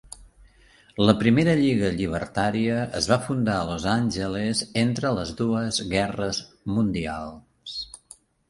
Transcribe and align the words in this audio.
La 1.07 1.13
primera 1.19 1.53
Lliga 1.59 1.91
Llibertària 1.97 2.79
es 3.01 3.09
va 3.13 3.19
fundar 3.27 3.57
a 3.59 3.67
Los 3.69 3.87
Angeles 3.93 4.65
entre 4.85 5.15
les 5.19 5.37
dues 5.43 5.81
guerres 5.93 6.41
mundials. 6.79 7.81